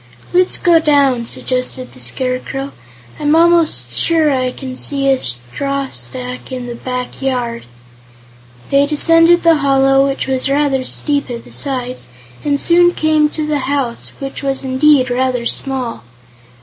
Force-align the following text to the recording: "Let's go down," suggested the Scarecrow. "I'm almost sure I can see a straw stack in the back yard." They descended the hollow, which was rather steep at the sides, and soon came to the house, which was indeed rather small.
"Let's 0.33 0.57
go 0.57 0.79
down," 0.79 1.27
suggested 1.27 1.91
the 1.93 1.99
Scarecrow. 1.99 2.71
"I'm 3.19 3.35
almost 3.35 3.91
sure 3.91 4.31
I 4.31 4.51
can 4.51 4.75
see 4.75 5.07
a 5.07 5.19
straw 5.19 5.89
stack 5.91 6.51
in 6.51 6.65
the 6.65 6.73
back 6.73 7.21
yard." 7.21 7.67
They 8.71 8.87
descended 8.87 9.43
the 9.43 9.57
hollow, 9.57 10.07
which 10.07 10.25
was 10.25 10.49
rather 10.49 10.85
steep 10.85 11.29
at 11.29 11.43
the 11.43 11.51
sides, 11.51 12.07
and 12.43 12.59
soon 12.59 12.95
came 12.95 13.29
to 13.29 13.45
the 13.45 13.59
house, 13.69 14.13
which 14.17 14.41
was 14.41 14.65
indeed 14.65 15.11
rather 15.11 15.45
small. 15.45 16.01